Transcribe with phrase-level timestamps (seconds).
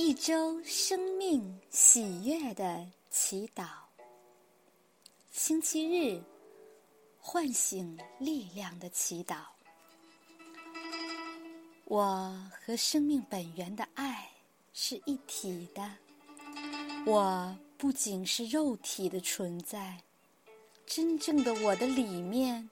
[0.00, 3.66] 一周生命喜悦的祈祷。
[5.32, 6.22] 星期日，
[7.18, 9.38] 唤醒力量的祈祷。
[11.86, 12.32] 我
[12.64, 14.30] 和生命本源的爱
[14.72, 15.90] 是一体的。
[17.04, 20.00] 我不仅是肉体的存在，
[20.86, 22.70] 真正的我的里面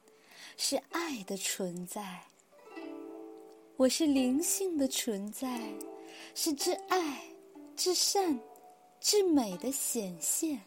[0.56, 2.22] 是爱的存在。
[3.76, 5.60] 我是灵性的存在。
[6.34, 7.22] 是至爱、
[7.76, 8.38] 至善、
[9.00, 10.60] 至美的显现，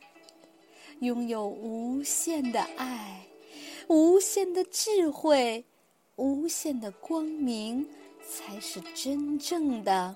[1.00, 3.26] 拥有无限的爱、
[3.88, 5.66] 无限的智慧、
[6.16, 7.88] 无限的光明，
[8.28, 10.16] 才是真正的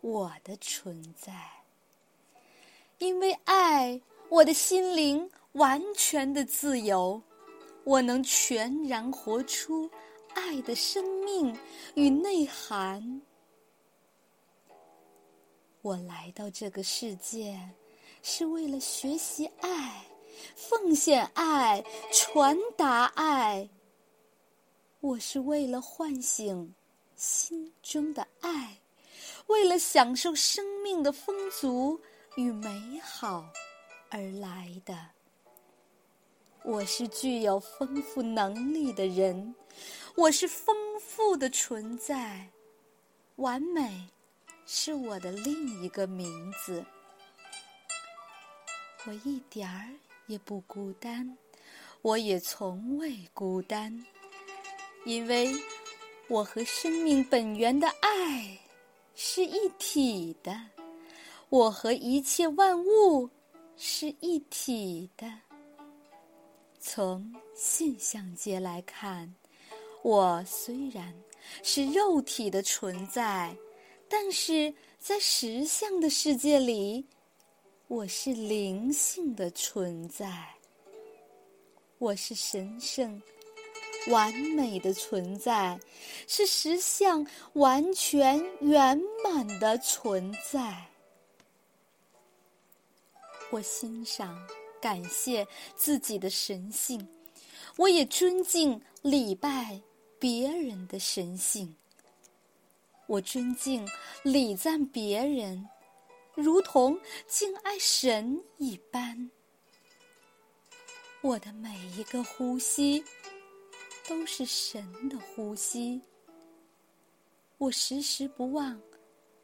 [0.00, 1.32] 我的存在。
[2.98, 7.22] 因为爱，我的心灵完全的自由，
[7.84, 9.90] 我能全然活出
[10.34, 11.56] 爱的生命
[11.94, 13.22] 与内涵。
[15.82, 17.58] 我来到这个世界，
[18.22, 20.04] 是为了学习爱、
[20.54, 23.66] 奉献爱、传达爱。
[25.00, 26.74] 我是为了唤醒
[27.16, 28.78] 心中的爱，
[29.46, 31.98] 为了享受生命的丰足
[32.36, 33.48] 与美好
[34.10, 34.94] 而来的。
[36.62, 39.54] 我是具有丰富能力的人，
[40.14, 42.50] 我是丰富的存在，
[43.36, 44.06] 完美。
[44.72, 46.84] 是我的另一个名字。
[49.04, 49.90] 我一点儿
[50.28, 51.36] 也不孤单，
[52.02, 54.06] 我也从未孤单，
[55.04, 55.52] 因为
[56.28, 58.56] 我和生命本源的爱
[59.16, 60.56] 是一体的，
[61.48, 63.28] 我和一切万物
[63.76, 65.28] 是一体的。
[66.78, 69.34] 从现象界来看，
[70.02, 71.12] 我虽然
[71.64, 73.52] 是肉体的存在。
[74.12, 77.06] 但是在实相的世界里，
[77.86, 80.52] 我是灵性的存在，
[81.98, 83.22] 我是神圣、
[84.08, 85.78] 完美的存在，
[86.26, 90.88] 是实相完全圆满的存在。
[93.52, 94.36] 我欣赏、
[94.80, 95.46] 感谢
[95.76, 97.08] 自己的神性，
[97.76, 99.80] 我也尊敬、礼拜
[100.18, 101.76] 别人的神性。
[103.10, 103.84] 我尊敬、
[104.22, 105.68] 礼赞别人，
[106.36, 109.28] 如同敬爱神一般。
[111.20, 113.04] 我的每一个呼吸
[114.08, 116.00] 都是神的呼吸。
[117.58, 118.80] 我时时不忘，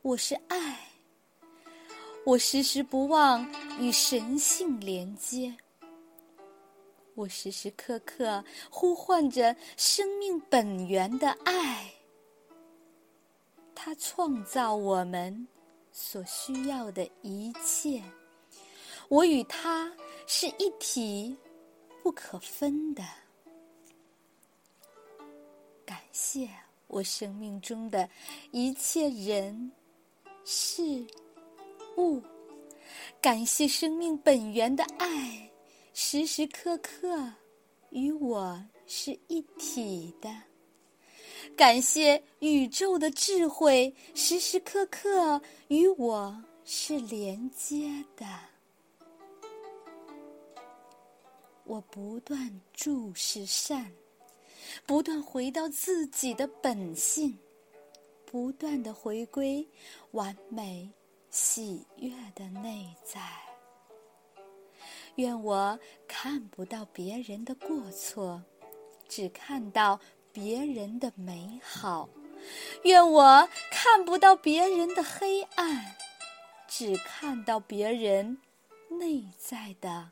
[0.02, 0.88] 我是爱。
[2.24, 3.44] 我时时不忘
[3.80, 5.52] 与神性连接。
[7.16, 11.92] 我时时刻刻呼唤着生命本源的爱。
[13.86, 15.46] 他创造我们
[15.92, 18.02] 所需要的一切，
[19.08, 19.88] 我与他
[20.26, 21.36] 是一体
[22.02, 23.04] 不可分的。
[25.84, 26.50] 感谢
[26.88, 28.10] 我生命中的
[28.50, 29.70] 一切人、
[30.44, 31.06] 事、
[31.96, 32.20] 物，
[33.22, 35.48] 感谢生命本源的爱，
[35.94, 37.32] 时时刻刻
[37.90, 40.28] 与我是一体的。
[41.54, 48.26] 感谢宇宙的智慧，时时刻刻与我是连接的。
[51.64, 53.90] 我不断注视善，
[54.86, 57.38] 不断回到自己的本性，
[58.24, 59.66] 不断的回归
[60.12, 60.90] 完美
[61.30, 63.20] 喜悦的内在。
[65.16, 68.42] 愿我看不到别人的过错，
[69.08, 69.98] 只看到。
[70.36, 72.06] 别人的美好，
[72.82, 75.96] 愿我看不到别人的黑暗，
[76.68, 78.36] 只看到别人
[78.90, 80.10] 内在的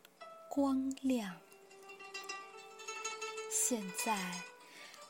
[0.48, 1.36] 光亮。
[3.50, 4.16] 现在，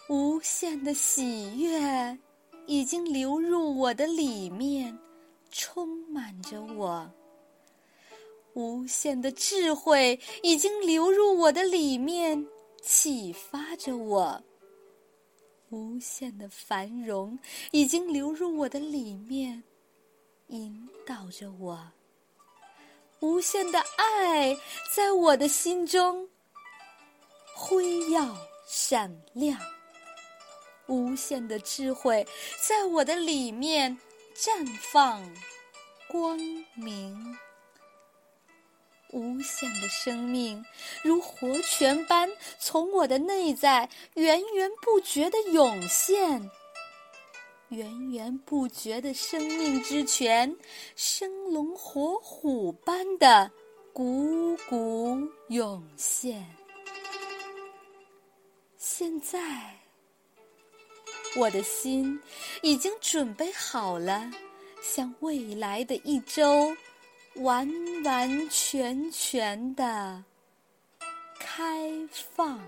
[0.09, 2.19] 无限的喜悦
[2.67, 4.99] 已经流入我的里面，
[5.53, 7.09] 充满着我；
[8.55, 12.45] 无限的智慧已经流入我的里面，
[12.83, 14.43] 启发着我。
[15.75, 17.37] 无限的繁荣
[17.73, 19.65] 已经流入我的里面，
[20.47, 21.77] 引导着我；
[23.19, 24.57] 无限的爱
[24.95, 26.29] 在我的心中
[27.57, 28.37] 辉耀
[28.69, 29.59] 闪亮；
[30.87, 32.25] 无限的智慧
[32.69, 33.99] 在我的里面
[34.37, 35.29] 绽放
[36.07, 36.39] 光
[36.75, 37.37] 明。
[39.11, 40.65] 无限的生命
[41.03, 42.29] 如活泉般
[42.59, 46.51] 从我的内在源源不绝的涌现，
[47.69, 50.57] 源源不绝的生命之泉，
[50.97, 53.51] 生龙活虎般的
[53.93, 56.45] 汩汩涌现。
[58.77, 59.79] 现在，
[61.37, 62.21] 我的心
[62.63, 64.31] 已经准备好了，
[64.83, 66.77] 向未来的一周
[67.37, 67.69] 完
[68.05, 70.23] 完全全的
[71.39, 72.61] 开放。